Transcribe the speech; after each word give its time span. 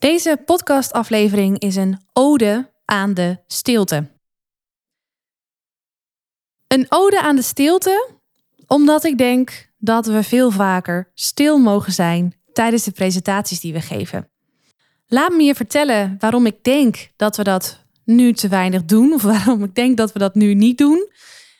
Deze 0.00 0.42
podcastaflevering 0.44 1.58
is 1.58 1.76
een 1.76 2.00
ode 2.12 2.70
aan 2.84 3.14
de 3.14 3.38
stilte. 3.46 4.10
Een 6.66 6.86
ode 6.88 7.20
aan 7.20 7.36
de 7.36 7.42
stilte, 7.42 8.10
omdat 8.66 9.04
ik 9.04 9.18
denk 9.18 9.70
dat 9.78 10.06
we 10.06 10.22
veel 10.22 10.50
vaker 10.50 11.10
stil 11.14 11.58
mogen 11.58 11.92
zijn 11.92 12.34
tijdens 12.52 12.82
de 12.82 12.90
presentaties 12.90 13.60
die 13.60 13.72
we 13.72 13.80
geven. 13.80 14.30
Laat 15.06 15.32
me 15.32 15.42
je 15.42 15.54
vertellen 15.54 16.16
waarom 16.18 16.46
ik 16.46 16.64
denk 16.64 17.10
dat 17.16 17.36
we 17.36 17.42
dat 17.42 17.84
nu 18.04 18.32
te 18.32 18.48
weinig 18.48 18.84
doen, 18.84 19.12
of 19.12 19.22
waarom 19.22 19.64
ik 19.64 19.74
denk 19.74 19.96
dat 19.96 20.12
we 20.12 20.18
dat 20.18 20.34
nu 20.34 20.54
niet 20.54 20.78
doen. 20.78 21.08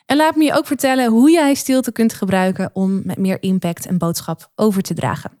En 0.05 0.17
laat 0.17 0.35
me 0.35 0.43
je 0.43 0.53
ook 0.53 0.67
vertellen 0.67 1.11
hoe 1.11 1.31
jij 1.31 1.53
stilte 1.53 1.91
kunt 1.91 2.13
gebruiken 2.13 2.69
om 2.73 3.01
met 3.05 3.17
meer 3.17 3.41
impact 3.41 3.85
en 3.85 3.97
boodschap 3.97 4.51
over 4.55 4.81
te 4.81 4.93
dragen. 4.93 5.40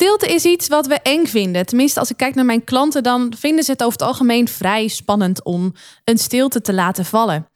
Stilte 0.00 0.26
is 0.26 0.44
iets 0.44 0.68
wat 0.68 0.86
we 0.86 0.94
eng 0.94 1.26
vinden. 1.26 1.66
Tenminste, 1.66 2.00
als 2.00 2.10
ik 2.10 2.16
kijk 2.16 2.34
naar 2.34 2.44
mijn 2.44 2.64
klanten, 2.64 3.02
dan 3.02 3.32
vinden 3.38 3.64
ze 3.64 3.70
het 3.70 3.82
over 3.82 3.98
het 3.98 4.08
algemeen 4.08 4.48
vrij 4.48 4.88
spannend 4.88 5.44
om 5.44 5.72
een 6.04 6.18
stilte 6.18 6.60
te 6.60 6.72
laten 6.72 7.04
vallen. 7.04 7.48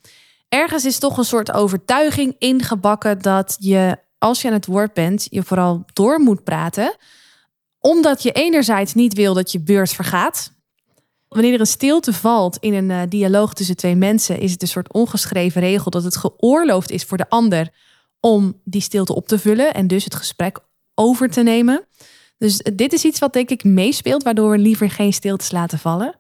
Ergens 0.49 0.85
is 0.85 0.99
toch 0.99 1.19
een 1.19 1.25
soort 1.25 1.53
overtuiging 1.53 2.35
ingebakken 2.39 3.23
dat 3.23 3.57
je, 3.61 3.99
als 4.19 4.43
je 4.43 4.49
aan 4.49 4.55
het 4.55 4.67
woord 4.67 4.93
bent, 4.93 5.27
je 5.31 5.43
vooral 5.43 5.85
door 5.93 6.21
moet 6.21 6.45
praten. 6.45 6.97
Omdat 7.79 8.23
je 8.23 8.33
enerzijds 8.33 8.95
niet 8.95 9.15
wil 9.15 9.35
dat 9.35 9.53
je 9.53 9.61
beurt 9.61 9.93
vergaat. 9.93 10.53
Wanneer 11.29 11.53
er 11.53 11.61
een 11.61 11.67
stilte 11.67 12.13
valt 12.13 12.57
in 12.61 12.75
een 12.75 12.91
uh, 12.91 13.03
dialoog 13.09 13.55
tussen 13.55 13.77
twee 13.77 13.97
mensen, 13.97 14.39
is 14.39 14.53
het 14.53 14.63
een 14.63 14.69
soort 14.69 14.93
ongeschreven 14.93 15.61
regel 15.61 15.91
dat 15.91 16.05
het 16.05 16.17
geoorloofd 16.17 16.91
is 16.91 17.05
voor 17.05 17.19
de 17.19 17.29
ander 17.29 17.69
om 18.21 18.61
die 18.65 18.83
stilte 18.83 19.15
op 19.15 19.29
te 19.29 19.39
vullen 19.39 19.75
en 19.75 19.87
dus 19.87 20.05
het 20.05 20.15
gesprek 20.15 20.59
over 20.95 21.31
te 21.31 21.43
nemen. 21.43 21.87
Dus 22.39 22.57
dit 22.57 22.93
is 22.93 23.05
iets 23.05 23.19
wat 23.19 23.33
denk 23.33 23.51
ik 23.51 23.65
meespeelt, 23.65 24.23
waardoor 24.23 24.51
we 24.51 24.59
liever 24.59 24.91
geen 24.91 25.13
stiltes 25.13 25.51
laten 25.51 25.79
vallen. 25.79 26.19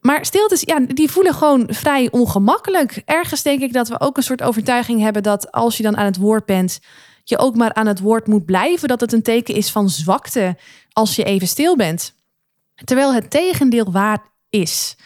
Maar 0.00 0.24
stiltes, 0.24 0.60
ja, 0.60 0.80
die 0.80 1.10
voelen 1.10 1.34
gewoon 1.34 1.66
vrij 1.70 2.10
ongemakkelijk. 2.10 3.02
Ergens 3.04 3.42
denk 3.42 3.60
ik 3.60 3.72
dat 3.72 3.88
we 3.88 4.00
ook 4.00 4.16
een 4.16 4.22
soort 4.22 4.42
overtuiging 4.42 5.00
hebben 5.00 5.22
dat 5.22 5.52
als 5.52 5.76
je 5.76 5.82
dan 5.82 5.96
aan 5.96 6.04
het 6.04 6.16
woord 6.16 6.46
bent, 6.46 6.80
je 7.24 7.38
ook 7.38 7.56
maar 7.56 7.74
aan 7.74 7.86
het 7.86 8.00
woord 8.00 8.26
moet 8.26 8.44
blijven. 8.44 8.88
Dat 8.88 9.00
het 9.00 9.12
een 9.12 9.22
teken 9.22 9.54
is 9.54 9.70
van 9.70 9.90
zwakte 9.90 10.56
als 10.92 11.16
je 11.16 11.24
even 11.24 11.48
stil 11.48 11.76
bent. 11.76 12.14
Terwijl 12.84 13.14
het 13.14 13.30
tegendeel 13.30 13.92
waar 13.92 14.22
is. 14.50 14.96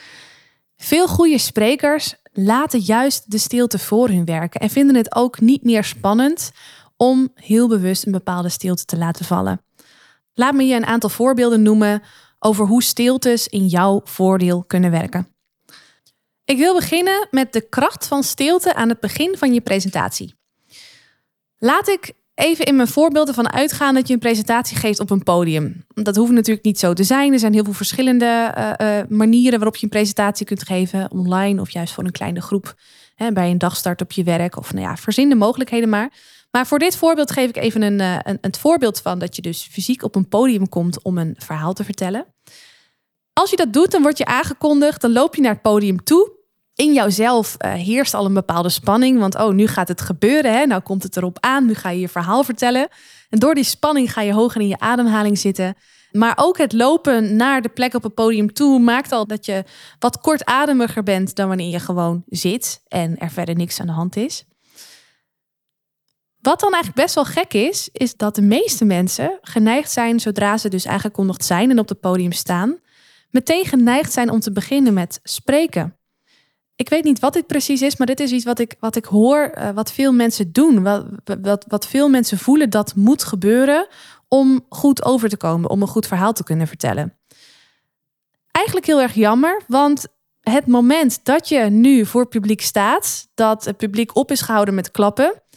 Veel 0.77 1.09
goede 1.09 1.39
sprekers 1.39 2.15
laten 2.33 2.81
juist 2.81 3.31
de 3.31 3.39
stilte 3.39 3.79
voor 3.79 4.09
hun 4.09 4.25
werken 4.25 4.61
en 4.61 4.71
vinden 4.71 4.97
het 4.97 5.15
ook 5.15 5.41
niet 5.41 5.65
meer 5.65 5.85
spannend 5.85 6.51
om 7.03 7.33
heel 7.35 7.69
bewust 7.69 8.07
een 8.07 8.13
bepaalde 8.13 8.49
stilte 8.49 8.85
te 8.85 8.97
laten 8.97 9.25
vallen. 9.25 9.65
Laat 10.35 10.55
me 10.55 10.65
je 10.65 10.77
een 10.77 10.87
aantal 10.87 11.11
voorbeelden 11.11 11.63
noemen 11.63 12.03
over 12.39 12.67
hoe 12.67 12.83
stiltes 12.83 13.49
in 13.49 13.67
jouw 13.67 14.01
voordeel 14.05 14.65
kunnen 14.65 14.91
werken. 14.91 15.29
Ik 16.45 16.57
wil 16.57 16.75
beginnen 16.75 17.29
met 17.31 17.53
de 17.53 17.69
kracht 17.69 18.07
van 18.07 18.23
stilte 18.23 18.75
aan 18.75 18.89
het 18.89 19.01
begin 19.01 19.37
van 19.39 19.55
je 19.55 19.61
presentatie. 19.61 20.35
Laat 21.59 21.89
ik 21.89 22.13
even 22.35 22.65
in 22.65 22.77
mijn 22.77 22.89
voorbeelden 22.89 23.35
van 23.35 23.53
uitgaan 23.53 23.95
dat 23.95 24.09
je 24.09 24.15
een 24.15 24.21
presentatie 24.21 24.77
geeft 24.77 25.01
op 25.01 25.11
een 25.11 25.23
podium. 25.23 25.85
Dat 25.95 26.17
hoeft 26.17 26.33
natuurlijk 26.33 26.67
niet 26.67 26.79
zo 26.79 26.93
te 26.93 27.05
zijn. 27.05 27.33
Er 27.33 27.39
zijn 27.39 27.53
heel 27.53 27.65
veel 27.65 27.73
verschillende 27.73 28.55
uh, 28.59 28.99
uh, 28.99 29.05
manieren 29.09 29.59
waarop 29.59 29.77
je 29.77 29.85
een 29.85 29.89
presentatie 29.89 30.47
kunt 30.47 30.63
geven, 30.63 31.11
online 31.11 31.61
of 31.61 31.71
juist 31.71 31.93
voor 31.93 32.05
een 32.05 32.11
kleine 32.11 32.41
groep. 32.41 32.75
Hè, 33.15 33.33
bij 33.33 33.51
een 33.51 33.59
dagstart 33.59 34.01
op 34.01 34.13
je 34.13 34.23
werk 34.23 34.57
of 34.57 34.73
nou 34.73 34.87
ja, 34.87 34.97
verzin 34.97 35.29
de 35.29 35.35
mogelijkheden 35.35 35.89
maar. 35.89 36.13
Maar 36.53 36.67
voor 36.67 36.79
dit 36.79 36.97
voorbeeld 36.97 37.31
geef 37.31 37.49
ik 37.49 37.57
even 37.57 37.83
een, 37.83 37.99
uh, 37.99 38.19
een, 38.23 38.39
een 38.41 38.55
voorbeeld 38.55 39.01
van 39.01 39.19
dat 39.19 39.37
je 39.37 39.43
dus 39.43 39.69
fysiek 39.71 40.03
op 40.03 40.15
een 40.15 40.29
podium 40.29 40.69
komt 40.69 41.03
om 41.03 41.19
een 41.19 41.35
verhaal 41.39 41.73
te 41.73 41.85
vertellen. 41.85 42.27
Als 43.33 43.51
je 43.51 43.57
dat 43.57 43.73
doet, 43.73 43.91
dan 43.91 44.03
word 44.03 44.19
je 44.19 44.25
aangekondigd, 44.25 45.01
dan 45.01 45.13
loop 45.13 45.35
je 45.35 45.43
naar 45.43 45.53
het 45.53 45.63
podium 45.63 46.05
toe. 46.05 46.33
In 46.75 46.93
jouzelf 46.93 47.57
uh, 47.59 47.73
heerst 47.73 48.15
al 48.15 48.25
een 48.25 48.35
bepaalde 48.35 48.69
spanning, 48.69 49.19
want 49.19 49.35
oh, 49.35 49.53
nu 49.53 49.67
gaat 49.67 49.89
het 49.89 50.01
gebeuren, 50.01 50.53
hè? 50.53 50.67
nou 50.67 50.83
komt 50.83 51.03
het 51.03 51.17
erop 51.17 51.37
aan, 51.41 51.67
nu 51.67 51.75
ga 51.75 51.91
je 51.91 52.01
je 52.01 52.09
verhaal 52.09 52.45
vertellen. 52.45 52.89
En 53.31 53.39
door 53.39 53.55
die 53.55 53.65
spanning 53.65 54.13
ga 54.13 54.21
je 54.21 54.33
hoger 54.33 54.61
in 54.61 54.69
je 54.69 54.79
ademhaling 54.79 55.39
zitten. 55.39 55.75
Maar 56.13 56.33
ook 56.37 56.59
het 56.59 56.73
lopen 56.73 57.37
naar 57.37 57.63
de 57.63 57.69
plek 57.69 57.95
op 57.95 58.03
het 58.03 58.15
podium 58.15 58.53
toe 58.53 58.79
maakt 58.79 59.13
al 59.13 59.27
dat 59.27 59.47
je 59.47 59.65
wat 59.99 60.19
kortademiger 60.19 61.03
bent 61.03 61.35
dan 61.35 61.49
wanneer 61.49 61.71
je 61.71 61.79
gewoon 61.79 62.23
zit 62.27 62.83
en 62.89 63.19
er 63.19 63.31
verder 63.31 63.55
niks 63.55 63.81
aan 63.81 63.87
de 63.87 63.93
hand 63.93 64.17
is. 64.17 64.45
Wat 66.43 66.61
dan 66.61 66.73
eigenlijk 66.73 67.03
best 67.03 67.15
wel 67.15 67.25
gek 67.25 67.55
is, 67.55 67.89
is 67.93 68.17
dat 68.17 68.35
de 68.35 68.43
meeste 68.43 68.85
mensen 68.85 69.39
geneigd 69.43 69.91
zijn, 69.91 70.21
zodra 70.21 70.57
ze 70.59 70.69
dus 70.69 70.87
aangekondigd 70.87 71.45
zijn 71.45 71.71
en 71.71 71.79
op 71.79 71.89
het 71.89 72.01
podium 72.01 72.33
staan, 72.33 72.79
meteen 73.31 73.65
geneigd 73.65 74.13
zijn 74.13 74.31
om 74.31 74.41
te 74.41 74.53
beginnen 74.53 74.93
met 74.93 75.21
spreken. 75.23 75.97
Ik 76.75 76.89
weet 76.89 77.05
niet 77.05 77.19
wat 77.21 77.33
dit 77.33 77.47
precies 77.47 77.83
is, 77.83 77.97
maar 77.97 78.07
dit 78.07 78.21
is 78.21 78.31
iets 78.31 78.45
wat 78.45 78.59
ik, 78.59 78.75
wat 78.81 78.97
ik 78.97 79.05
hoor, 79.05 79.53
uh, 79.55 79.71
wat 79.71 79.93
veel 79.93 80.13
mensen 80.13 80.53
doen. 80.53 80.83
Wat, 80.83 81.07
wat, 81.43 81.65
wat 81.69 81.87
veel 81.87 82.09
mensen 82.09 82.39
voelen 82.39 82.71
dat 82.71 82.95
moet 82.95 83.25
gebeuren 83.25 83.87
om 84.29 84.67
goed 84.69 85.05
over 85.05 85.29
te 85.29 85.37
komen, 85.37 85.71
om 85.71 85.83
een 85.83 85.89
goed 85.89 86.07
verhaal 86.07 86.33
te 86.33 86.45
kunnen 86.45 86.67
vertellen. 86.67 87.19
Eigenlijk 88.51 88.87
heel 88.87 89.01
erg 89.01 89.15
jammer, 89.15 89.63
want 89.67 90.07
het 90.41 90.67
moment 90.67 91.25
dat 91.25 91.49
je 91.49 91.59
nu 91.59 92.07
voor 92.07 92.29
publiek 92.29 92.61
staat, 92.61 93.29
dat 93.35 93.65
het 93.65 93.77
publiek 93.77 94.17
op 94.17 94.31
is 94.31 94.41
gehouden 94.41 94.75
met 94.75 94.91
klappen, 94.91 95.33
eh, 95.35 95.52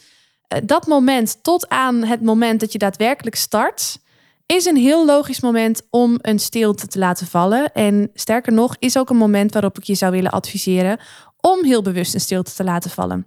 dat 0.64 0.86
moment 0.86 1.42
tot 1.42 1.68
aan 1.68 2.04
het 2.04 2.22
moment 2.22 2.60
dat 2.60 2.72
je 2.72 2.78
daadwerkelijk 2.78 3.36
start, 3.36 3.98
is 4.46 4.64
een 4.64 4.76
heel 4.76 5.06
logisch 5.06 5.40
moment 5.40 5.82
om 5.90 6.18
een 6.20 6.38
stilte 6.38 6.86
te 6.86 6.98
laten 6.98 7.26
vallen. 7.26 7.72
En 7.72 8.10
sterker 8.14 8.52
nog, 8.52 8.76
is 8.78 8.98
ook 8.98 9.10
een 9.10 9.16
moment 9.16 9.52
waarop 9.52 9.78
ik 9.78 9.84
je 9.84 9.94
zou 9.94 10.12
willen 10.12 10.30
adviseren 10.30 11.00
om 11.40 11.64
heel 11.64 11.82
bewust 11.82 12.14
een 12.14 12.20
stilte 12.20 12.54
te 12.54 12.64
laten 12.64 12.90
vallen. 12.90 13.26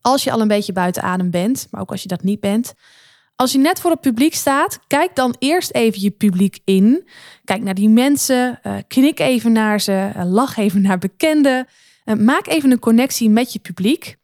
Als 0.00 0.24
je 0.24 0.32
al 0.32 0.40
een 0.40 0.48
beetje 0.48 0.72
buiten 0.72 1.02
adem 1.02 1.30
bent, 1.30 1.66
maar 1.70 1.80
ook 1.80 1.90
als 1.90 2.02
je 2.02 2.08
dat 2.08 2.22
niet 2.22 2.40
bent. 2.40 2.72
Als 3.36 3.52
je 3.52 3.58
net 3.58 3.80
voor 3.80 3.90
het 3.90 4.00
publiek 4.00 4.34
staat, 4.34 4.78
kijk 4.86 5.14
dan 5.14 5.34
eerst 5.38 5.72
even 5.72 6.00
je 6.00 6.10
publiek 6.10 6.58
in. 6.64 7.08
Kijk 7.44 7.62
naar 7.62 7.74
die 7.74 7.88
mensen, 7.88 8.60
uh, 8.62 8.74
knik 8.88 9.20
even 9.20 9.52
naar 9.52 9.80
ze, 9.80 10.12
uh, 10.16 10.22
lach 10.24 10.56
even 10.56 10.82
naar 10.82 10.98
bekenden. 10.98 11.66
Maak 12.04 12.46
even 12.46 12.70
een 12.70 12.78
connectie 12.78 13.30
met 13.30 13.52
je 13.52 13.58
publiek. 13.58 14.16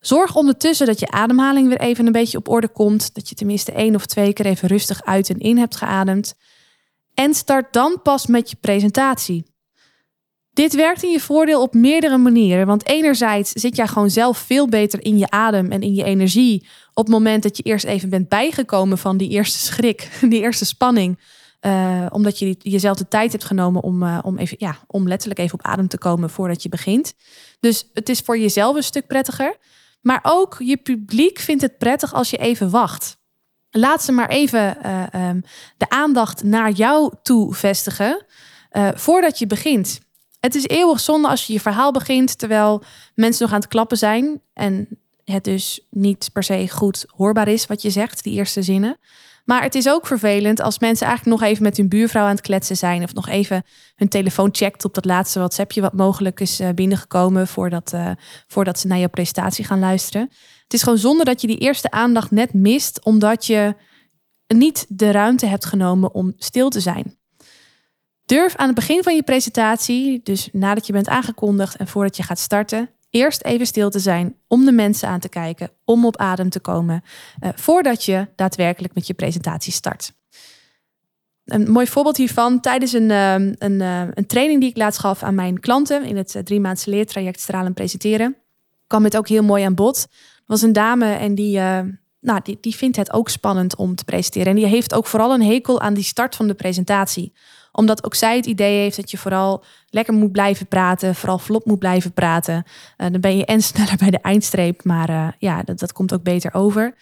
Zorg 0.00 0.36
ondertussen 0.36 0.86
dat 0.86 1.00
je 1.00 1.10
ademhaling 1.10 1.68
weer 1.68 1.80
even 1.80 2.06
een 2.06 2.12
beetje 2.12 2.38
op 2.38 2.48
orde 2.48 2.68
komt. 2.68 3.14
Dat 3.14 3.28
je 3.28 3.34
tenminste 3.34 3.72
één 3.72 3.94
of 3.94 4.06
twee 4.06 4.32
keer 4.32 4.46
even 4.46 4.68
rustig 4.68 5.04
uit 5.04 5.30
en 5.30 5.38
in 5.38 5.58
hebt 5.58 5.76
geademd. 5.76 6.34
En 7.14 7.34
start 7.34 7.72
dan 7.72 8.00
pas 8.02 8.26
met 8.26 8.50
je 8.50 8.56
presentatie. 8.60 9.44
Dit 10.52 10.74
werkt 10.74 11.02
in 11.02 11.10
je 11.10 11.20
voordeel 11.20 11.62
op 11.62 11.74
meerdere 11.74 12.18
manieren. 12.18 12.66
Want 12.66 12.86
enerzijds 12.86 13.50
zit 13.50 13.76
jij 13.76 13.86
gewoon 13.86 14.10
zelf 14.10 14.38
veel 14.38 14.68
beter 14.68 15.04
in 15.04 15.18
je 15.18 15.30
adem 15.30 15.70
en 15.70 15.80
in 15.80 15.94
je 15.94 16.04
energie. 16.04 16.66
Op 16.94 17.04
het 17.04 17.14
moment 17.14 17.42
dat 17.42 17.56
je 17.56 17.62
eerst 17.62 17.84
even 17.84 18.08
bent 18.08 18.28
bijgekomen 18.28 18.98
van 18.98 19.16
die 19.16 19.28
eerste 19.28 19.58
schrik, 19.58 20.10
die 20.28 20.40
eerste 20.40 20.64
spanning. 20.64 21.18
Uh, 21.60 22.06
omdat 22.10 22.38
je 22.38 22.56
jezelf 22.58 22.96
de 22.96 23.08
tijd 23.08 23.32
hebt 23.32 23.44
genomen 23.44 23.82
om, 23.82 24.02
uh, 24.02 24.18
om, 24.22 24.38
even, 24.38 24.56
ja, 24.60 24.78
om 24.86 25.08
letterlijk 25.08 25.40
even 25.40 25.54
op 25.54 25.64
adem 25.64 25.88
te 25.88 25.98
komen 25.98 26.30
voordat 26.30 26.62
je 26.62 26.68
begint. 26.68 27.14
Dus 27.60 27.90
het 27.94 28.08
is 28.08 28.20
voor 28.20 28.38
jezelf 28.38 28.76
een 28.76 28.82
stuk 28.82 29.06
prettiger. 29.06 29.56
Maar 30.00 30.20
ook 30.22 30.56
je 30.58 30.76
publiek 30.76 31.38
vindt 31.38 31.62
het 31.62 31.78
prettig 31.78 32.14
als 32.14 32.30
je 32.30 32.36
even 32.36 32.70
wacht. 32.70 33.18
Laat 33.70 34.02
ze 34.02 34.12
maar 34.12 34.28
even 34.28 34.76
uh, 34.84 35.28
um, 35.28 35.42
de 35.76 35.88
aandacht 35.88 36.42
naar 36.42 36.70
jou 36.70 37.14
toe 37.22 37.54
vestigen 37.54 38.24
uh, 38.72 38.88
voordat 38.94 39.38
je 39.38 39.46
begint. 39.46 40.00
Het 40.40 40.54
is 40.54 40.66
eeuwig 40.66 41.00
zonde 41.00 41.28
als 41.28 41.46
je 41.46 41.52
je 41.52 41.60
verhaal 41.60 41.92
begint 41.92 42.38
terwijl 42.38 42.82
mensen 43.14 43.42
nog 43.44 43.52
aan 43.54 43.60
het 43.60 43.68
klappen 43.68 43.98
zijn 43.98 44.40
en 44.52 44.88
het 45.24 45.44
dus 45.44 45.86
niet 45.90 46.30
per 46.32 46.42
se 46.42 46.68
goed 46.70 47.04
hoorbaar 47.08 47.48
is 47.48 47.66
wat 47.66 47.82
je 47.82 47.90
zegt, 47.90 48.22
die 48.22 48.34
eerste 48.34 48.62
zinnen. 48.62 48.98
Maar 49.50 49.62
het 49.62 49.74
is 49.74 49.88
ook 49.88 50.06
vervelend 50.06 50.60
als 50.60 50.78
mensen 50.78 51.06
eigenlijk 51.06 51.40
nog 51.40 51.48
even 51.48 51.62
met 51.62 51.76
hun 51.76 51.88
buurvrouw 51.88 52.24
aan 52.24 52.30
het 52.30 52.40
kletsen 52.40 52.76
zijn. 52.76 53.02
Of 53.02 53.14
nog 53.14 53.28
even 53.28 53.62
hun 53.94 54.08
telefoon 54.08 54.48
checkt 54.52 54.84
op 54.84 54.94
dat 54.94 55.04
laatste 55.04 55.38
WhatsAppje 55.38 55.80
wat 55.80 55.92
mogelijk 55.92 56.40
is 56.40 56.60
eh, 56.60 56.68
binnengekomen 56.74 57.46
voordat, 57.46 57.92
uh, 57.94 58.10
voordat 58.46 58.78
ze 58.78 58.86
naar 58.86 58.98
jouw 58.98 59.08
presentatie 59.08 59.64
gaan 59.64 59.78
luisteren. 59.78 60.28
Het 60.62 60.72
is 60.72 60.82
gewoon 60.82 60.98
zonde 60.98 61.24
dat 61.24 61.40
je 61.40 61.46
die 61.46 61.58
eerste 61.58 61.90
aandacht 61.90 62.30
net 62.30 62.54
mist, 62.54 63.04
omdat 63.04 63.46
je 63.46 63.74
niet 64.46 64.86
de 64.88 65.10
ruimte 65.10 65.46
hebt 65.46 65.64
genomen 65.64 66.14
om 66.14 66.32
stil 66.36 66.68
te 66.68 66.80
zijn. 66.80 67.18
Durf 68.24 68.56
aan 68.56 68.66
het 68.66 68.76
begin 68.76 69.02
van 69.02 69.14
je 69.14 69.22
presentatie, 69.22 70.20
dus 70.22 70.48
nadat 70.52 70.86
je 70.86 70.92
bent 70.92 71.08
aangekondigd 71.08 71.76
en 71.76 71.88
voordat 71.88 72.16
je 72.16 72.22
gaat 72.22 72.38
starten, 72.38 72.90
eerst 73.10 73.44
even 73.44 73.66
stil 73.66 73.90
te 73.90 73.98
zijn 73.98 74.36
om 74.46 74.64
de 74.64 74.72
mensen 74.72 75.08
aan 75.08 75.20
te 75.20 75.28
kijken, 75.28 75.70
om 75.84 76.04
op 76.04 76.16
adem 76.16 76.48
te 76.48 76.60
komen, 76.60 77.02
eh, 77.40 77.50
voordat 77.54 78.04
je 78.04 78.28
daadwerkelijk 78.36 78.94
met 78.94 79.06
je 79.06 79.14
presentatie 79.14 79.72
start. 79.72 80.12
Een 81.44 81.70
mooi 81.70 81.86
voorbeeld 81.86 82.16
hiervan, 82.16 82.60
tijdens 82.60 82.92
een, 82.92 83.10
ehm, 83.10 83.54
een, 83.58 83.80
eh, 83.80 84.02
een 84.14 84.26
training 84.26 84.60
die 84.60 84.70
ik 84.70 84.76
laatst 84.76 85.00
gaf 85.00 85.22
aan 85.22 85.34
mijn 85.34 85.60
klanten 85.60 86.04
in 86.04 86.16
het 86.16 86.34
uh, 86.34 86.42
drie 86.42 86.60
maandse 86.60 86.90
leertraject 86.90 87.40
Stralen 87.40 87.74
Presenteren, 87.74 88.36
kwam 88.86 89.04
het 89.04 89.16
ook 89.16 89.28
heel 89.28 89.42
mooi 89.42 89.64
aan 89.64 89.74
bod. 89.74 90.06
Er 90.10 90.44
was 90.46 90.62
een 90.62 90.72
dame 90.72 91.12
en 91.12 91.34
die, 91.34 91.58
nou, 92.20 92.40
die, 92.42 92.58
die 92.60 92.76
vindt 92.76 92.96
het 92.96 93.12
ook 93.12 93.28
spannend 93.28 93.76
om 93.76 93.94
te 93.94 94.04
presenteren. 94.04 94.48
En 94.48 94.54
die 94.54 94.66
heeft 94.66 94.94
ook 94.94 95.06
vooral 95.06 95.34
een 95.34 95.42
hekel 95.42 95.80
aan 95.80 95.94
die 95.94 96.04
start 96.04 96.36
van 96.36 96.46
de 96.46 96.54
presentatie 96.54 97.32
omdat 97.72 98.04
ook 98.04 98.14
zij 98.14 98.36
het 98.36 98.46
idee 98.46 98.78
heeft 98.78 98.96
dat 98.96 99.10
je 99.10 99.18
vooral 99.18 99.64
lekker 99.88 100.14
moet 100.14 100.32
blijven 100.32 100.66
praten, 100.66 101.14
vooral 101.14 101.38
vlot 101.38 101.64
moet 101.64 101.78
blijven 101.78 102.12
praten. 102.12 102.54
Uh, 102.54 103.10
dan 103.10 103.20
ben 103.20 103.36
je 103.36 103.44
en 103.44 103.62
sneller 103.70 103.96
bij 103.96 104.10
de 104.10 104.20
eindstreep, 104.20 104.84
maar 104.84 105.10
uh, 105.10 105.28
ja, 105.38 105.62
dat, 105.62 105.78
dat 105.78 105.92
komt 105.92 106.14
ook 106.14 106.22
beter 106.22 106.54
over. 106.54 106.94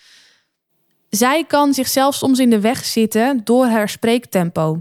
Zij 1.08 1.44
kan 1.44 1.74
zichzelf 1.74 2.14
soms 2.14 2.38
in 2.38 2.50
de 2.50 2.60
weg 2.60 2.84
zitten 2.84 3.40
door 3.44 3.66
haar 3.66 3.88
spreektempo. 3.88 4.80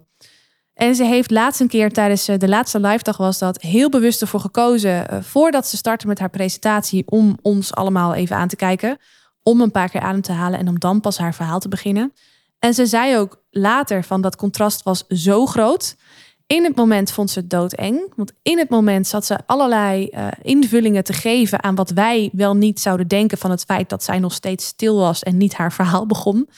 En 0.73 0.95
ze 0.95 1.03
heeft 1.03 1.31
laatst 1.31 1.61
een 1.61 1.67
keer 1.67 1.91
tijdens 1.91 2.27
eh, 2.27 2.37
de 2.37 2.47
laatste 2.47 2.79
live 2.79 3.03
dag 3.03 3.17
was 3.17 3.39
dat 3.39 3.61
heel 3.61 3.89
bewust 3.89 4.21
ervoor 4.21 4.39
gekozen 4.39 5.23
voordat 5.23 5.67
ze 5.67 5.77
startte 5.77 6.07
met 6.07 6.19
haar 6.19 6.29
presentatie 6.29 7.03
om 7.05 7.37
ons 7.41 7.73
allemaal 7.73 8.13
even 8.13 8.35
aan 8.35 8.47
te 8.47 8.55
kijken, 8.55 8.97
om 9.43 9.61
een 9.61 9.71
paar 9.71 9.89
keer 9.89 10.01
adem 10.01 10.21
te 10.21 10.31
halen 10.31 10.59
en 10.59 10.67
om 10.67 10.79
dan 10.79 11.01
pas 11.01 11.17
haar 11.17 11.33
verhaal 11.33 11.59
te 11.59 11.69
beginnen. 11.69 12.13
En 12.59 12.73
ze 12.73 12.85
zei 12.85 13.17
ook 13.17 13.43
later 13.49 14.03
van 14.03 14.21
dat 14.21 14.35
contrast 14.35 14.83
was 14.83 15.03
zo 15.07 15.45
groot. 15.45 15.95
In 16.47 16.63
het 16.63 16.75
moment 16.75 17.11
vond 17.11 17.31
ze 17.31 17.39
het 17.39 17.49
doodeng. 17.49 18.13
Want 18.15 18.31
in 18.41 18.57
het 18.57 18.69
moment 18.69 19.07
zat 19.07 19.25
ze 19.25 19.37
allerlei 19.45 20.09
uh, 20.11 20.27
invullingen 20.41 21.03
te 21.03 21.13
geven 21.13 21.63
aan 21.63 21.75
wat 21.75 21.89
wij 21.89 22.29
wel 22.33 22.55
niet 22.55 22.79
zouden 22.79 23.07
denken 23.07 23.37
van 23.37 23.51
het 23.51 23.63
feit 23.63 23.89
dat 23.89 24.03
zij 24.03 24.19
nog 24.19 24.33
steeds 24.33 24.65
stil 24.65 24.97
was 24.97 25.23
en 25.23 25.37
niet 25.37 25.53
haar 25.53 25.73
verhaal 25.73 26.05
begon. 26.05 26.49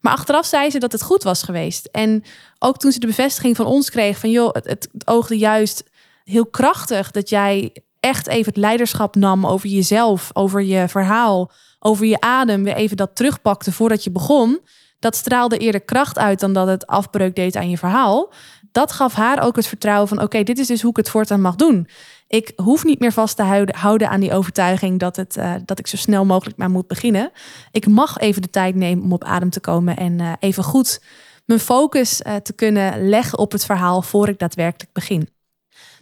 Maar 0.00 0.12
achteraf 0.12 0.46
zei 0.46 0.70
ze 0.70 0.78
dat 0.78 0.92
het 0.92 1.02
goed 1.02 1.22
was 1.22 1.42
geweest. 1.42 1.86
En 1.86 2.24
ook 2.58 2.76
toen 2.76 2.92
ze 2.92 2.98
de 2.98 3.06
bevestiging 3.06 3.56
van 3.56 3.66
ons 3.66 3.90
kreeg 3.90 4.18
van 4.18 4.30
joh, 4.30 4.52
het, 4.52 4.64
het, 4.64 4.88
het 4.92 5.06
oogde 5.06 5.38
juist 5.38 5.84
heel 6.24 6.46
krachtig 6.46 7.10
dat 7.10 7.28
jij 7.28 7.72
echt 8.00 8.26
even 8.26 8.46
het 8.46 8.56
leiderschap 8.56 9.14
nam 9.14 9.46
over 9.46 9.68
jezelf, 9.68 10.30
over 10.32 10.62
je 10.62 10.88
verhaal, 10.88 11.50
over 11.78 12.06
je 12.06 12.20
adem, 12.20 12.64
weer 12.64 12.74
even 12.74 12.96
dat 12.96 13.16
terugpakte 13.16 13.72
voordat 13.72 14.04
je 14.04 14.10
begon 14.10 14.60
dat 14.98 15.16
straalde 15.16 15.58
eerder 15.58 15.80
kracht 15.80 16.18
uit 16.18 16.40
dan 16.40 16.52
dat 16.52 16.66
het 16.66 16.86
afbreuk 16.86 17.36
deed 17.36 17.56
aan 17.56 17.70
je 17.70 17.78
verhaal. 17.78 18.32
Dat 18.72 18.92
gaf 18.92 19.14
haar 19.14 19.42
ook 19.42 19.56
het 19.56 19.66
vertrouwen 19.66 20.08
van: 20.08 20.22
oké, 20.22 20.42
dit 20.42 20.58
is 20.58 20.66
dus 20.66 20.82
hoe 20.82 20.90
ik 20.90 20.96
het 20.96 21.10
voortaan 21.10 21.40
mag 21.40 21.56
doen. 21.56 21.88
Ik 22.28 22.52
hoef 22.56 22.84
niet 22.84 23.00
meer 23.00 23.12
vast 23.12 23.36
te 23.36 23.42
houden 23.72 24.08
aan 24.08 24.20
die 24.20 24.32
overtuiging 24.32 24.98
dat, 24.98 25.16
het, 25.16 25.36
uh, 25.36 25.54
dat 25.64 25.78
ik 25.78 25.86
zo 25.86 25.96
snel 25.96 26.24
mogelijk 26.24 26.56
maar 26.56 26.70
moet 26.70 26.86
beginnen. 26.86 27.30
Ik 27.70 27.86
mag 27.86 28.18
even 28.18 28.42
de 28.42 28.50
tijd 28.50 28.74
nemen 28.74 29.04
om 29.04 29.12
op 29.12 29.24
adem 29.24 29.50
te 29.50 29.60
komen 29.60 29.96
en 29.96 30.18
uh, 30.18 30.32
even 30.38 30.64
goed 30.64 31.00
mijn 31.44 31.60
focus 31.60 32.20
uh, 32.20 32.34
te 32.36 32.52
kunnen 32.52 33.08
leggen 33.08 33.38
op 33.38 33.52
het 33.52 33.64
verhaal 33.64 34.02
voor 34.02 34.28
ik 34.28 34.38
daadwerkelijk 34.38 34.92
begin. 34.92 35.28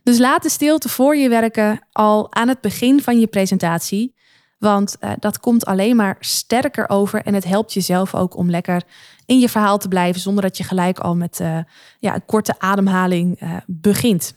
Dus 0.03 0.19
laat 0.19 0.43
de 0.43 0.49
stilte 0.49 0.89
voor 0.89 1.17
je 1.17 1.29
werken 1.29 1.81
al 1.93 2.35
aan 2.35 2.49
het 2.49 2.61
begin 2.61 3.03
van 3.03 3.21
je 3.21 3.27
presentatie. 3.27 4.15
Want 4.58 4.97
uh, 5.00 5.12
dat 5.19 5.41
komt 5.41 5.67
alleen 5.67 5.97
maar 5.97 6.17
sterker 6.20 6.88
over 6.88 7.23
en 7.23 7.35
het 7.35 7.44
helpt 7.44 7.73
jezelf 7.73 8.14
ook 8.14 8.37
om 8.37 8.50
lekker 8.50 8.82
in 9.26 9.38
je 9.38 9.49
verhaal 9.49 9.79
te 9.79 9.88
blijven 9.88 10.20
zonder 10.20 10.43
dat 10.43 10.56
je 10.56 10.64
gelijk 10.64 10.99
al 10.99 11.17
met 11.17 11.41
uh, 11.41 11.58
ja, 11.99 12.14
een 12.14 12.25
korte 12.25 12.55
ademhaling 12.58 13.43
uh, 13.43 13.56
begint. 13.67 14.35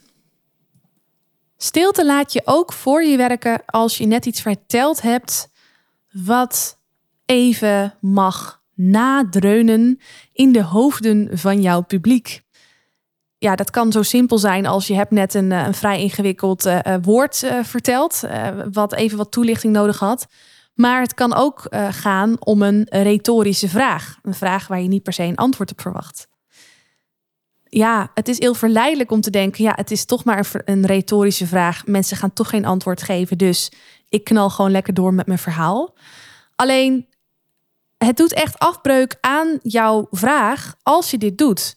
Stilte 1.58 2.06
laat 2.06 2.34
je 2.34 2.42
ook 2.46 2.74
voor 2.74 3.04
je 3.04 3.18
werken 3.18 3.62
als 3.66 3.98
je 3.98 4.06
net 4.06 4.26
iets 4.26 4.42
verteld 4.42 5.02
hebt 5.02 5.50
wat 6.12 6.80
even 7.26 7.94
mag 8.02 8.62
nadreunen 8.76 10.00
in 10.34 10.52
de 10.52 10.64
hoofden 10.64 11.30
van 11.38 11.62
jouw 11.62 11.82
publiek 11.82 12.44
ja, 13.40 13.56
dat 13.56 13.70
kan 13.70 13.92
zo 13.92 14.02
simpel 14.02 14.38
zijn 14.38 14.66
als 14.66 14.88
je 14.88 14.94
hebt 14.94 15.12
net 15.12 15.34
een, 15.34 15.52
eh, 15.52 15.66
een 15.66 15.74
vrij 15.74 16.02
ingewikkeld 16.02 16.66
uh, 16.66 16.80
woord 17.02 17.42
uh, 17.44 17.64
verteld, 17.64 18.24
wat 18.72 18.94
even 18.94 19.18
wat 19.18 19.32
toelichting 19.32 19.74
nodig 19.74 20.00
had. 20.00 20.28
Maar 20.74 21.02
het 21.02 21.14
kan 21.14 21.34
ook 21.34 21.64
gaan 21.90 22.36
om 22.40 22.62
een 22.62 22.88
retorische 22.90 23.70
vraag. 23.70 24.18
Een 24.22 24.34
vraag 24.34 24.68
waar 24.68 24.82
je 24.82 24.88
niet 24.88 25.04
per 25.04 25.14
se 25.14 25.24
een 25.24 25.36
antwoord 25.36 25.72
op 25.72 25.82
verwacht. 25.82 26.28
Ja, 27.64 28.12
het 28.14 28.28
is 28.28 28.40
heel 28.40 28.54
verleidelijk 28.54 29.12
om 29.12 29.22
te 29.22 29.30
denken, 29.30 29.64
ja, 29.64 29.74
het 29.76 29.92
is 29.92 30.06
toch 30.06 30.24
maar 30.24 30.38
een, 30.38 30.62
een 30.66 30.86
retorische 30.86 31.48
vraag. 31.48 31.86
Mensen 31.86 32.18
gaan 32.18 32.34
toch 32.34 32.50
geen 32.50 32.66
antwoord 32.66 33.04
geven, 33.04 33.38
dus 33.38 33.72
ik 34.10 34.24
knal 34.24 34.50
gewoon 34.50 34.72
lekker 34.72 34.94
door 34.94 35.14
met 35.14 35.28
mijn 35.28 35.40
verhaal. 35.40 35.96
Alleen, 36.56 37.08
het 37.98 38.18
doet 38.18 38.34
echt 38.34 38.60
afbreuk 38.60 39.18
aan 39.22 39.60
jouw 39.62 40.08
vraag 40.12 40.76
als 40.84 41.12
je 41.12 41.18
dit 41.18 41.38
doet. 41.38 41.76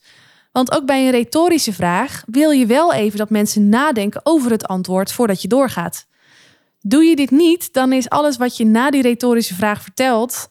Want 0.52 0.72
ook 0.72 0.86
bij 0.86 1.04
een 1.04 1.10
retorische 1.10 1.72
vraag 1.72 2.22
wil 2.26 2.50
je 2.50 2.66
wel 2.66 2.92
even 2.92 3.18
dat 3.18 3.30
mensen 3.30 3.68
nadenken 3.68 4.20
over 4.24 4.50
het 4.50 4.66
antwoord 4.66 5.12
voordat 5.12 5.42
je 5.42 5.48
doorgaat. 5.48 6.06
Doe 6.80 7.04
je 7.04 7.16
dit 7.16 7.30
niet, 7.30 7.72
dan 7.72 7.92
is 7.92 8.08
alles 8.08 8.36
wat 8.36 8.56
je 8.56 8.64
na 8.64 8.90
die 8.90 9.02
retorische 9.02 9.54
vraag 9.54 9.82
vertelt, 9.82 10.50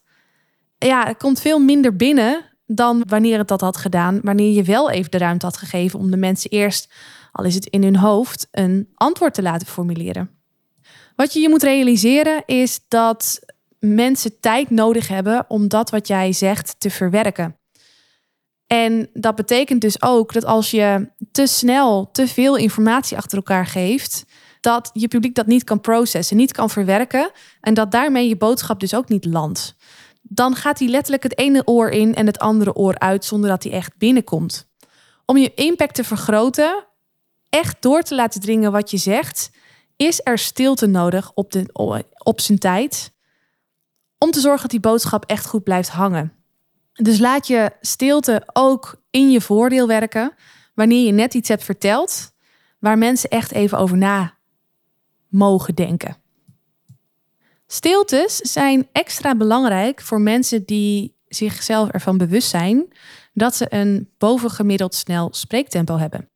ja, 0.77 1.13
komt 1.13 1.41
veel 1.41 1.59
minder 1.59 1.95
binnen 1.95 2.45
dan 2.65 3.03
wanneer 3.07 3.37
het 3.37 3.47
dat 3.47 3.61
had 3.61 3.77
gedaan, 3.77 4.19
wanneer 4.23 4.53
je 4.53 4.63
wel 4.63 4.89
even 4.89 5.11
de 5.11 5.17
ruimte 5.17 5.45
had 5.45 5.57
gegeven 5.57 5.99
om 5.99 6.11
de 6.11 6.17
mensen 6.17 6.49
eerst, 6.49 6.93
al 7.31 7.45
is 7.45 7.55
het 7.55 7.65
in 7.65 7.83
hun 7.83 7.95
hoofd, 7.95 8.47
een 8.51 8.89
antwoord 8.93 9.33
te 9.33 9.41
laten 9.41 9.67
formuleren. 9.67 10.29
Wat 11.15 11.33
je 11.33 11.39
je 11.39 11.49
moet 11.49 11.63
realiseren 11.63 12.43
is 12.45 12.79
dat 12.87 13.39
mensen 13.79 14.39
tijd 14.39 14.69
nodig 14.69 15.07
hebben 15.07 15.45
om 15.47 15.67
dat 15.67 15.89
wat 15.89 16.07
jij 16.07 16.33
zegt 16.33 16.75
te 16.79 16.89
verwerken. 16.89 17.55
En 18.71 19.09
dat 19.13 19.35
betekent 19.35 19.81
dus 19.81 20.01
ook 20.01 20.33
dat 20.33 20.45
als 20.45 20.71
je 20.71 21.11
te 21.31 21.47
snel 21.47 22.09
te 22.11 22.27
veel 22.27 22.55
informatie 22.55 23.17
achter 23.17 23.37
elkaar 23.37 23.65
geeft, 23.65 24.25
dat 24.61 24.89
je 24.93 25.07
publiek 25.07 25.35
dat 25.35 25.45
niet 25.45 25.63
kan 25.63 25.81
processen, 25.81 26.37
niet 26.37 26.51
kan 26.51 26.69
verwerken 26.69 27.31
en 27.61 27.73
dat 27.73 27.91
daarmee 27.91 28.27
je 28.27 28.37
boodschap 28.37 28.79
dus 28.79 28.93
ook 28.93 29.09
niet 29.09 29.25
landt. 29.25 29.75
Dan 30.21 30.55
gaat 30.55 30.79
hij 30.79 30.87
letterlijk 30.87 31.23
het 31.23 31.37
ene 31.37 31.67
oor 31.67 31.89
in 31.89 32.15
en 32.15 32.25
het 32.25 32.39
andere 32.39 32.73
oor 32.73 32.99
uit 32.99 33.25
zonder 33.25 33.49
dat 33.49 33.63
hij 33.63 33.71
echt 33.71 33.97
binnenkomt. 33.97 34.69
Om 35.25 35.37
je 35.37 35.53
impact 35.53 35.95
te 35.95 36.03
vergroten, 36.03 36.85
echt 37.49 37.81
door 37.81 38.01
te 38.01 38.15
laten 38.15 38.41
dringen 38.41 38.71
wat 38.71 38.91
je 38.91 38.97
zegt, 38.97 39.51
is 39.95 40.21
er 40.23 40.37
stilte 40.37 40.85
nodig 40.85 41.31
op, 41.33 41.53
op 42.23 42.39
zijn 42.39 42.59
tijd 42.59 43.11
om 44.17 44.31
te 44.31 44.39
zorgen 44.39 44.61
dat 44.61 44.71
die 44.71 44.79
boodschap 44.79 45.25
echt 45.25 45.45
goed 45.45 45.63
blijft 45.63 45.89
hangen. 45.89 46.40
Dus 46.93 47.19
laat 47.19 47.47
je 47.47 47.71
stilte 47.81 48.49
ook 48.53 49.01
in 49.09 49.31
je 49.31 49.41
voordeel 49.41 49.87
werken 49.87 50.33
wanneer 50.73 51.05
je 51.05 51.11
net 51.11 51.33
iets 51.33 51.49
hebt 51.49 51.63
verteld 51.63 52.31
waar 52.79 52.97
mensen 52.97 53.29
echt 53.29 53.51
even 53.51 53.77
over 53.77 53.97
na 53.97 54.37
mogen 55.27 55.75
denken. 55.75 56.15
Stiltes 57.67 58.35
zijn 58.35 58.87
extra 58.91 59.35
belangrijk 59.35 60.01
voor 60.01 60.21
mensen 60.21 60.65
die 60.65 61.15
zichzelf 61.27 61.89
ervan 61.89 62.17
bewust 62.17 62.49
zijn 62.49 62.87
dat 63.33 63.55
ze 63.55 63.65
een 63.69 64.09
bovengemiddeld 64.17 64.95
snel 64.95 65.27
spreektempo 65.31 65.97
hebben. 65.97 66.29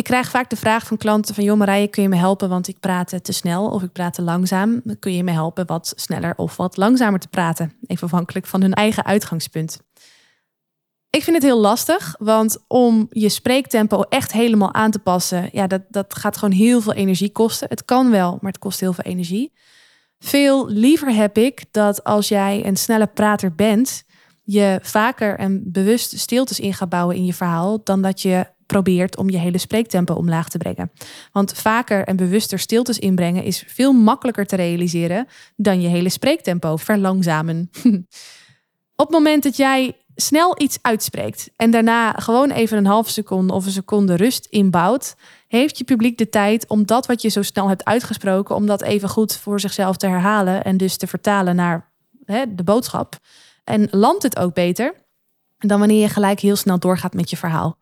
Ik 0.00 0.06
krijg 0.06 0.30
vaak 0.30 0.50
de 0.50 0.56
vraag 0.56 0.86
van 0.86 0.96
klanten 0.96 1.34
van... 1.34 1.44
joh 1.44 1.58
Marije, 1.58 1.88
kun 1.88 2.02
je 2.02 2.08
me 2.08 2.16
helpen, 2.16 2.48
want 2.48 2.68
ik 2.68 2.80
praat 2.80 3.24
te 3.24 3.32
snel 3.32 3.70
of 3.70 3.82
ik 3.82 3.92
praat 3.92 4.14
te 4.14 4.22
langzaam. 4.22 4.82
Kun 4.98 5.14
je 5.14 5.24
me 5.24 5.30
helpen 5.30 5.66
wat 5.66 5.92
sneller 5.96 6.32
of 6.36 6.56
wat 6.56 6.76
langzamer 6.76 7.20
te 7.20 7.28
praten? 7.28 7.72
Even 7.86 8.04
afhankelijk 8.04 8.46
van 8.46 8.60
hun 8.60 8.74
eigen 8.74 9.04
uitgangspunt. 9.04 9.80
Ik 11.10 11.22
vind 11.22 11.36
het 11.36 11.44
heel 11.44 11.60
lastig, 11.60 12.14
want 12.18 12.58
om 12.66 13.06
je 13.10 13.28
spreektempo 13.28 14.02
echt 14.02 14.32
helemaal 14.32 14.74
aan 14.74 14.90
te 14.90 14.98
passen... 14.98 15.48
ja, 15.52 15.66
dat, 15.66 15.82
dat 15.88 16.14
gaat 16.14 16.36
gewoon 16.36 16.54
heel 16.54 16.80
veel 16.80 16.94
energie 16.94 17.32
kosten. 17.32 17.68
Het 17.68 17.84
kan 17.84 18.10
wel, 18.10 18.38
maar 18.40 18.52
het 18.52 18.60
kost 18.60 18.80
heel 18.80 18.92
veel 18.92 19.04
energie. 19.04 19.52
Veel 20.18 20.68
liever 20.68 21.14
heb 21.14 21.38
ik 21.38 21.64
dat 21.70 22.04
als 22.04 22.28
jij 22.28 22.66
een 22.66 22.76
snelle 22.76 23.06
prater 23.06 23.54
bent... 23.54 24.04
je 24.52 24.78
vaker 24.82 25.38
en 25.38 25.62
bewust 25.64 26.18
stiltes 26.18 26.60
in 26.60 26.74
gaat 26.74 26.88
bouwen 26.88 27.16
in 27.16 27.24
je 27.24 27.34
verhaal... 27.34 27.80
dan 27.84 28.02
dat 28.02 28.22
je 28.22 28.46
probeert 28.66 29.16
om 29.16 29.30
je 29.30 29.38
hele 29.38 29.58
spreektempo 29.58 30.14
omlaag 30.14 30.48
te 30.48 30.58
brengen. 30.58 30.90
Want 31.32 31.52
vaker 31.52 32.04
en 32.04 32.16
bewuster 32.16 32.58
stiltes 32.58 32.98
inbrengen 32.98 33.42
is 33.42 33.64
veel 33.66 33.92
makkelijker 33.92 34.46
te 34.46 34.56
realiseren 34.56 35.26
dan 35.56 35.80
je 35.80 35.88
hele 35.88 36.08
spreektempo 36.08 36.76
verlangzamen. 36.76 37.70
Op 38.96 39.06
het 39.06 39.10
moment 39.10 39.42
dat 39.42 39.56
jij 39.56 39.96
snel 40.14 40.60
iets 40.60 40.78
uitspreekt 40.82 41.50
en 41.56 41.70
daarna 41.70 42.12
gewoon 42.12 42.50
even 42.50 42.78
een 42.78 42.86
half 42.86 43.08
seconde 43.08 43.52
of 43.52 43.66
een 43.66 43.72
seconde 43.72 44.14
rust 44.14 44.46
inbouwt, 44.46 45.16
heeft 45.48 45.78
je 45.78 45.84
publiek 45.84 46.18
de 46.18 46.28
tijd 46.28 46.68
om 46.68 46.86
dat 46.86 47.06
wat 47.06 47.22
je 47.22 47.28
zo 47.28 47.42
snel 47.42 47.68
hebt 47.68 47.84
uitgesproken, 47.84 48.54
om 48.54 48.66
dat 48.66 48.82
even 48.82 49.08
goed 49.08 49.36
voor 49.36 49.60
zichzelf 49.60 49.96
te 49.96 50.06
herhalen 50.06 50.64
en 50.64 50.76
dus 50.76 50.96
te 50.96 51.06
vertalen 51.06 51.56
naar 51.56 51.90
hè, 52.24 52.54
de 52.54 52.62
boodschap. 52.62 53.18
En 53.70 53.88
landt 53.90 54.22
het 54.22 54.38
ook 54.38 54.54
beter 54.54 54.94
dan 55.58 55.78
wanneer 55.78 56.00
je 56.00 56.08
gelijk 56.08 56.40
heel 56.40 56.56
snel 56.56 56.78
doorgaat 56.78 57.14
met 57.14 57.30
je 57.30 57.36
verhaal. 57.36 57.78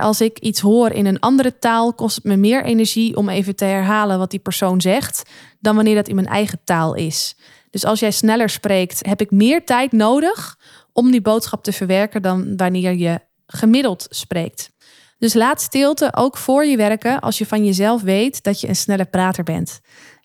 als 0.00 0.20
ik 0.20 0.38
iets 0.38 0.60
hoor 0.60 0.90
in 0.90 1.06
een 1.06 1.20
andere 1.20 1.58
taal, 1.58 1.92
kost 1.94 2.16
het 2.16 2.24
me 2.24 2.36
meer 2.36 2.64
energie 2.64 3.16
om 3.16 3.28
even 3.28 3.56
te 3.56 3.64
herhalen 3.64 4.18
wat 4.18 4.30
die 4.30 4.40
persoon 4.40 4.80
zegt, 4.80 5.30
dan 5.60 5.74
wanneer 5.74 5.94
dat 5.94 6.08
in 6.08 6.14
mijn 6.14 6.26
eigen 6.26 6.60
taal 6.64 6.94
is. 6.94 7.36
Dus 7.70 7.84
als 7.84 8.00
jij 8.00 8.10
sneller 8.10 8.50
spreekt, 8.50 9.06
heb 9.06 9.20
ik 9.20 9.30
meer 9.30 9.64
tijd 9.64 9.92
nodig 9.92 10.58
om 10.92 11.10
die 11.10 11.20
boodschap 11.20 11.62
te 11.62 11.72
verwerken 11.72 12.22
dan 12.22 12.56
wanneer 12.56 12.92
je 12.92 13.20
gemiddeld 13.46 14.06
spreekt. 14.10 14.70
Dus 15.18 15.34
laat 15.34 15.60
stilte 15.60 16.10
ook 16.14 16.36
voor 16.36 16.64
je 16.64 16.76
werken 16.76 17.20
als 17.20 17.38
je 17.38 17.46
van 17.46 17.64
jezelf 17.64 18.02
weet 18.02 18.42
dat 18.42 18.60
je 18.60 18.68
een 18.68 18.76
snelle 18.76 19.04
prater 19.04 19.44
bent. 19.44 19.80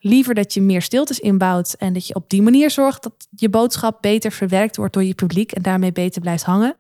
Liever 0.08 0.34
dat 0.34 0.54
je 0.54 0.62
meer 0.62 0.82
stiltes 0.82 1.20
inbouwt 1.20 1.74
en 1.74 1.94
dat 1.94 2.08
je 2.08 2.16
op 2.16 2.30
die 2.30 2.42
manier 2.42 2.72
zorgt 2.72 3.04
dat 3.04 3.14
je 3.30 3.50
boodschap 3.50 4.02
beter 4.02 4.32
verwerkt 4.32 4.76
wordt 4.76 4.94
door 4.94 5.04
je 5.04 5.14
publiek 5.14 5.52
en 5.52 5.62
daarmee 5.62 5.92
beter 5.92 6.22
blijft 6.22 6.44
hangen, 6.44 6.76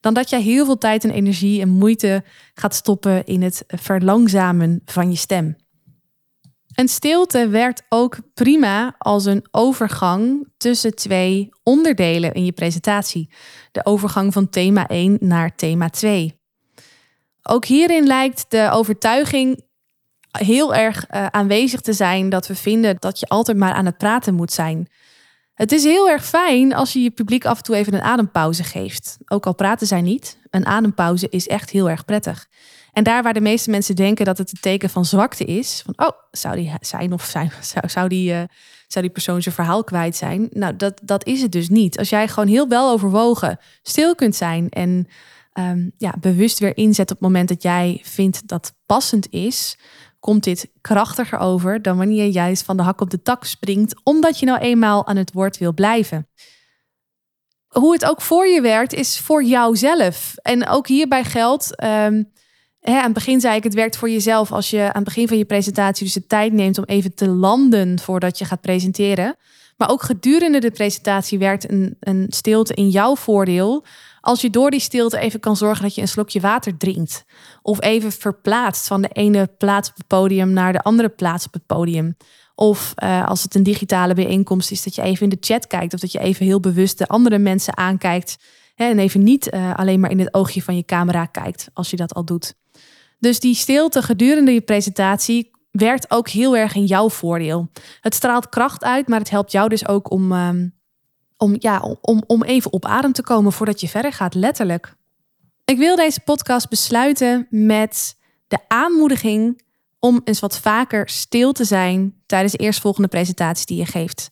dan 0.00 0.14
dat 0.14 0.30
jij 0.30 0.42
heel 0.42 0.64
veel 0.64 0.78
tijd 0.78 1.04
en 1.04 1.10
energie 1.10 1.60
en 1.60 1.68
moeite 1.68 2.24
gaat 2.54 2.74
stoppen 2.74 3.24
in 3.24 3.42
het 3.42 3.64
verlangzamen 3.66 4.82
van 4.84 5.10
je 5.10 5.16
stem. 5.16 5.56
Een 6.74 6.88
stilte 6.88 7.48
werkt 7.48 7.82
ook 7.88 8.18
prima 8.34 8.94
als 8.98 9.24
een 9.24 9.46
overgang 9.50 10.48
tussen 10.56 10.94
twee 10.94 11.48
onderdelen 11.62 12.32
in 12.32 12.44
je 12.44 12.52
presentatie. 12.52 13.30
De 13.72 13.84
overgang 13.84 14.32
van 14.32 14.48
thema 14.48 14.86
1 14.86 15.16
naar 15.20 15.56
thema 15.56 15.88
2. 15.88 16.34
Ook 17.42 17.64
hierin 17.64 18.06
lijkt 18.06 18.44
de 18.48 18.70
overtuiging 18.72 19.66
heel 20.38 20.74
erg 20.74 21.04
uh, 21.10 21.26
aanwezig 21.26 21.80
te 21.80 21.92
zijn 21.92 22.28
dat 22.28 22.46
we 22.46 22.54
vinden 22.54 22.96
dat 22.98 23.20
je 23.20 23.26
altijd 23.26 23.56
maar 23.56 23.72
aan 23.72 23.86
het 23.86 23.98
praten 23.98 24.34
moet 24.34 24.52
zijn. 24.52 24.88
Het 25.54 25.72
is 25.72 25.84
heel 25.84 26.08
erg 26.08 26.24
fijn 26.24 26.74
als 26.74 26.92
je 26.92 27.02
je 27.02 27.10
publiek 27.10 27.44
af 27.44 27.56
en 27.56 27.62
toe 27.62 27.76
even 27.76 27.94
een 27.94 28.02
adempauze 28.02 28.64
geeft. 28.64 29.18
Ook 29.26 29.46
al 29.46 29.54
praten 29.54 29.86
zij 29.86 30.02
niet, 30.02 30.38
een 30.50 30.66
adempauze 30.66 31.28
is 31.28 31.46
echt 31.46 31.70
heel 31.70 31.90
erg 31.90 32.04
prettig. 32.04 32.46
En 32.92 33.04
daar 33.04 33.22
waar 33.22 33.34
de 33.34 33.40
meeste 33.40 33.70
mensen 33.70 33.96
denken 33.96 34.24
dat 34.24 34.38
het 34.38 34.50
een 34.50 34.60
teken 34.60 34.90
van 34.90 35.04
zwakte 35.04 35.44
is, 35.44 35.82
van 35.84 36.06
oh, 36.06 36.16
zou 36.30 36.56
die 36.56 36.72
zijn 36.80 37.12
of 37.12 37.24
zijn, 37.24 37.52
zou, 37.72 37.88
zou, 37.88 38.08
die, 38.08 38.32
uh, 38.32 38.42
zou 38.86 39.04
die 39.04 39.14
persoon 39.14 39.42
zijn 39.42 39.54
verhaal 39.54 39.84
kwijt 39.84 40.16
zijn? 40.16 40.48
Nou, 40.50 40.76
dat, 40.76 41.00
dat 41.02 41.26
is 41.26 41.42
het 41.42 41.52
dus 41.52 41.68
niet. 41.68 41.98
Als 41.98 42.08
jij 42.08 42.28
gewoon 42.28 42.48
heel 42.48 42.68
wel 42.68 42.90
overwogen 42.90 43.58
stil 43.82 44.14
kunt 44.14 44.36
zijn 44.36 44.68
en 44.68 45.08
um, 45.54 45.92
ja, 45.96 46.14
bewust 46.20 46.58
weer 46.58 46.76
inzet 46.76 47.10
op 47.10 47.16
het 47.16 47.26
moment 47.26 47.48
dat 47.48 47.62
jij 47.62 48.00
vindt 48.02 48.48
dat 48.48 48.74
passend 48.86 49.30
is, 49.30 49.78
komt 50.20 50.44
dit 50.44 50.70
krachtiger 50.80 51.38
over 51.38 51.82
dan 51.82 51.96
wanneer 51.96 52.24
je 52.24 52.32
juist 52.32 52.62
van 52.62 52.76
de 52.76 52.82
hak 52.82 53.00
op 53.00 53.10
de 53.10 53.22
tak 53.22 53.44
springt, 53.44 54.00
omdat 54.02 54.38
je 54.38 54.46
nou 54.46 54.58
eenmaal 54.58 55.06
aan 55.06 55.16
het 55.16 55.32
woord 55.32 55.58
wil 55.58 55.74
blijven. 55.74 56.28
Hoe 57.68 57.92
het 57.92 58.04
ook 58.04 58.20
voor 58.20 58.46
je 58.46 58.60
werkt, 58.60 58.92
is 58.92 59.18
voor 59.18 59.44
jouzelf. 59.44 60.34
En 60.36 60.68
ook 60.68 60.86
hierbij 60.86 61.24
geldt. 61.24 61.82
Um, 61.84 62.32
hè, 62.80 62.96
aan 62.96 63.04
het 63.04 63.12
begin 63.12 63.40
zei 63.40 63.56
ik, 63.56 63.64
het 63.64 63.74
werkt 63.74 63.96
voor 63.96 64.10
jezelf 64.10 64.52
als 64.52 64.70
je 64.70 64.80
aan 64.80 64.90
het 64.94 65.04
begin 65.04 65.28
van 65.28 65.38
je 65.38 65.44
presentatie 65.44 66.04
dus 66.04 66.14
de 66.14 66.26
tijd 66.26 66.52
neemt 66.52 66.78
om 66.78 66.84
even 66.84 67.14
te 67.14 67.28
landen 67.28 67.98
voordat 67.98 68.38
je 68.38 68.44
gaat 68.44 68.60
presenteren. 68.60 69.36
Maar 69.76 69.90
ook 69.90 70.02
gedurende 70.02 70.60
de 70.60 70.70
presentatie 70.70 71.38
werkt 71.38 71.70
een, 71.70 71.96
een 72.00 72.26
stilte 72.28 72.74
in 72.74 72.88
jouw 72.88 73.16
voordeel. 73.16 73.84
Als 74.20 74.40
je 74.40 74.50
door 74.50 74.70
die 74.70 74.80
stilte 74.80 75.18
even 75.18 75.40
kan 75.40 75.56
zorgen 75.56 75.82
dat 75.82 75.94
je 75.94 76.00
een 76.00 76.08
slokje 76.08 76.40
water 76.40 76.76
drinkt. 76.76 77.24
Of 77.62 77.82
even 77.82 78.12
verplaatst 78.12 78.86
van 78.86 79.02
de 79.02 79.08
ene 79.08 79.46
plaats 79.58 79.88
op 79.88 79.96
het 79.96 80.06
podium 80.06 80.52
naar 80.52 80.72
de 80.72 80.82
andere 80.82 81.08
plaats 81.08 81.46
op 81.46 81.52
het 81.52 81.66
podium. 81.66 82.16
Of 82.54 82.94
uh, 83.02 83.28
als 83.28 83.42
het 83.42 83.54
een 83.54 83.62
digitale 83.62 84.14
bijeenkomst 84.14 84.70
is, 84.70 84.82
dat 84.82 84.94
je 84.94 85.02
even 85.02 85.22
in 85.22 85.28
de 85.28 85.36
chat 85.40 85.66
kijkt. 85.66 85.94
Of 85.94 86.00
dat 86.00 86.12
je 86.12 86.18
even 86.18 86.46
heel 86.46 86.60
bewust 86.60 86.98
de 86.98 87.06
andere 87.06 87.38
mensen 87.38 87.76
aankijkt. 87.76 88.36
Hè, 88.74 88.84
en 88.84 88.98
even 88.98 89.22
niet 89.22 89.52
uh, 89.54 89.74
alleen 89.74 90.00
maar 90.00 90.10
in 90.10 90.18
het 90.18 90.34
oogje 90.34 90.62
van 90.62 90.76
je 90.76 90.84
camera 90.84 91.26
kijkt, 91.26 91.68
als 91.72 91.90
je 91.90 91.96
dat 91.96 92.14
al 92.14 92.24
doet. 92.24 92.54
Dus 93.18 93.40
die 93.40 93.54
stilte 93.54 94.02
gedurende 94.02 94.52
je 94.52 94.60
presentatie 94.60 95.50
werkt 95.70 96.10
ook 96.10 96.28
heel 96.28 96.56
erg 96.56 96.74
in 96.74 96.84
jouw 96.84 97.10
voordeel. 97.10 97.70
Het 98.00 98.14
straalt 98.14 98.48
kracht 98.48 98.84
uit, 98.84 99.08
maar 99.08 99.18
het 99.18 99.30
helpt 99.30 99.52
jou 99.52 99.68
dus 99.68 99.88
ook 99.88 100.10
om, 100.10 100.32
um, 100.32 100.77
om, 101.38 101.56
ja, 101.58 101.96
om, 102.00 102.22
om 102.26 102.42
even 102.42 102.72
op 102.72 102.84
adem 102.84 103.12
te 103.12 103.22
komen 103.22 103.52
voordat 103.52 103.80
je 103.80 103.88
verder 103.88 104.12
gaat, 104.12 104.34
letterlijk. 104.34 104.94
Ik 105.64 105.78
wil 105.78 105.96
deze 105.96 106.20
podcast 106.20 106.68
besluiten 106.68 107.46
met 107.50 108.16
de 108.48 108.58
aanmoediging 108.68 109.62
om 109.98 110.20
eens 110.24 110.40
wat 110.40 110.58
vaker 110.58 111.08
stil 111.08 111.52
te 111.52 111.64
zijn 111.64 112.22
tijdens 112.26 112.52
de 112.52 112.58
eerstvolgende 112.58 113.08
presentatie 113.08 113.66
die 113.66 113.76
je 113.76 113.86
geeft. 113.86 114.30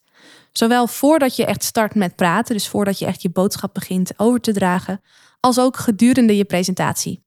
Zowel 0.52 0.86
voordat 0.86 1.36
je 1.36 1.44
echt 1.44 1.64
start 1.64 1.94
met 1.94 2.16
praten, 2.16 2.54
dus 2.54 2.68
voordat 2.68 2.98
je 2.98 3.06
echt 3.06 3.22
je 3.22 3.30
boodschap 3.30 3.74
begint 3.74 4.12
over 4.16 4.40
te 4.40 4.52
dragen, 4.52 5.00
als 5.40 5.58
ook 5.58 5.76
gedurende 5.76 6.36
je 6.36 6.44
presentatie. 6.44 7.24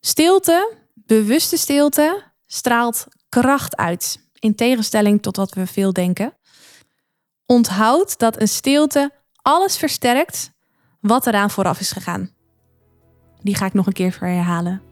Stilte, 0.00 0.74
bewuste 0.94 1.56
stilte, 1.56 2.22
straalt 2.46 3.06
kracht 3.28 3.76
uit, 3.76 4.28
in 4.38 4.54
tegenstelling 4.54 5.22
tot 5.22 5.36
wat 5.36 5.54
we 5.54 5.66
veel 5.66 5.92
denken. 5.92 6.34
Onthoud 7.50 8.18
dat 8.18 8.40
een 8.40 8.48
stilte 8.48 9.10
alles 9.42 9.76
versterkt 9.76 10.52
wat 11.00 11.26
eraan 11.26 11.50
vooraf 11.50 11.80
is 11.80 11.92
gegaan. 11.92 12.30
Die 13.42 13.54
ga 13.54 13.66
ik 13.66 13.72
nog 13.72 13.86
een 13.86 13.92
keer 13.92 14.16
herhalen. 14.20 14.82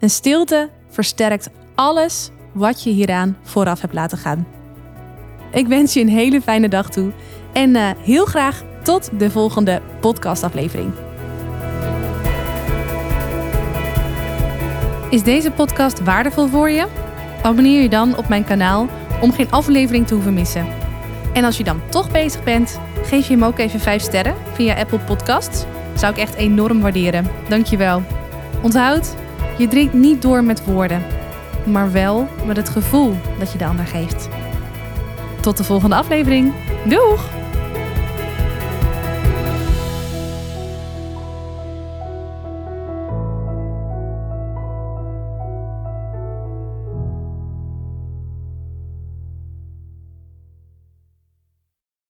Een 0.00 0.10
stilte 0.10 0.70
versterkt 0.88 1.48
alles 1.74 2.30
wat 2.52 2.82
je 2.82 2.90
hieraan 2.90 3.36
vooraf 3.42 3.80
hebt 3.80 3.94
laten 3.94 4.18
gaan. 4.18 4.46
Ik 5.52 5.66
wens 5.66 5.92
je 5.92 6.00
een 6.00 6.08
hele 6.08 6.42
fijne 6.42 6.68
dag 6.68 6.90
toe 6.90 7.12
en 7.52 7.74
uh, 7.74 7.90
heel 7.98 8.24
graag 8.24 8.62
tot 8.82 9.18
de 9.18 9.30
volgende 9.30 9.82
podcastaflevering. 10.00 10.92
Is 15.10 15.22
deze 15.22 15.50
podcast 15.50 16.04
waardevol 16.04 16.46
voor 16.46 16.70
je? 16.70 16.86
Abonneer 17.42 17.82
je 17.82 17.88
dan 17.88 18.16
op 18.16 18.28
mijn 18.28 18.44
kanaal 18.44 18.88
om 19.20 19.32
geen 19.32 19.50
aflevering 19.50 20.06
te 20.06 20.14
hoeven 20.14 20.34
missen. 20.34 20.85
En 21.36 21.44
als 21.44 21.56
je 21.56 21.64
dan 21.64 21.80
toch 21.90 22.10
bezig 22.10 22.42
bent, 22.42 22.80
geef 23.02 23.26
je 23.26 23.32
hem 23.32 23.44
ook 23.44 23.58
even 23.58 23.80
5 23.80 24.02
sterren 24.02 24.34
via 24.52 24.74
Apple 24.74 24.98
Podcasts. 24.98 25.64
Zou 25.94 26.12
ik 26.12 26.18
echt 26.18 26.34
enorm 26.34 26.80
waarderen. 26.80 27.30
Dankjewel. 27.48 28.02
Onthoud, 28.62 29.14
je 29.58 29.68
drinkt 29.68 29.92
niet 29.92 30.22
door 30.22 30.44
met 30.44 30.64
woorden, 30.64 31.02
maar 31.64 31.92
wel 31.92 32.28
met 32.46 32.56
het 32.56 32.68
gevoel 32.68 33.16
dat 33.38 33.52
je 33.52 33.58
de 33.58 33.66
ander 33.66 33.86
geeft. 33.86 34.28
Tot 35.40 35.56
de 35.56 35.64
volgende 35.64 35.96
aflevering. 35.96 36.52
Doeg! 36.84 37.35